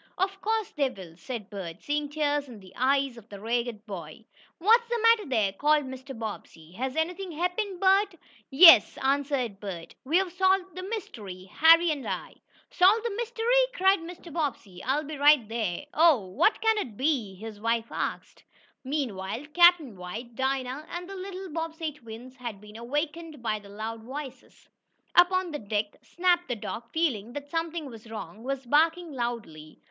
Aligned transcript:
"Of 0.17 0.41
course 0.41 0.71
they 0.71 0.89
will," 0.89 1.15
said 1.15 1.51
Bert, 1.51 1.83
seeing 1.83 2.09
tears 2.09 2.47
in 2.49 2.59
the 2.59 2.73
eyes 2.75 3.17
of 3.17 3.29
the 3.29 3.39
ragged 3.39 3.85
boy. 3.85 4.25
"What's 4.57 4.87
the 4.89 4.97
matter 4.99 5.29
there?" 5.29 5.53
called 5.53 5.85
Mr. 5.85 6.17
Bobbsey. 6.17 6.71
"Has 6.71 6.95
anything 6.95 7.31
happened, 7.33 7.79
Bert?" 7.79 8.15
"Yes," 8.49 8.97
answered 9.03 9.59
Bert. 9.59 9.93
"We've 10.03 10.31
solved 10.31 10.75
the 10.75 10.81
mystery 10.81 11.43
Harry 11.53 11.91
and 11.91 12.07
I." 12.07 12.33
"Solved 12.71 13.05
the 13.05 13.15
mystery!" 13.15 13.61
cried 13.75 13.99
Mr. 13.99 14.33
Bobbsey. 14.33 14.83
"I'll 14.83 15.03
be 15.03 15.17
right 15.17 15.47
there." 15.47 15.85
"Oh, 15.93 16.25
what 16.25 16.59
can 16.61 16.79
it 16.79 16.97
be?" 16.97 17.35
his 17.35 17.61
wife 17.61 17.91
asked. 17.91 18.43
Meanwhile, 18.83 19.45
Captain 19.53 19.95
White, 19.95 20.33
Dinah 20.33 20.87
and 20.89 21.07
the 21.07 21.15
little 21.15 21.47
Bobbsey 21.51 21.91
twins 21.91 22.37
had 22.37 22.59
been 22.59 22.75
awakened 22.77 23.43
by 23.43 23.59
the 23.59 23.69
loud 23.69 24.01
voices. 24.01 24.67
Up 25.13 25.31
on 25.31 25.51
deck 25.51 25.95
Snap, 26.01 26.47
the 26.47 26.55
dog, 26.55 26.89
feeling 26.91 27.33
that 27.33 27.51
something 27.51 27.85
was 27.85 28.09
wrong, 28.09 28.41
was 28.43 28.65
barking 28.65 29.11
loudly. 29.13 29.77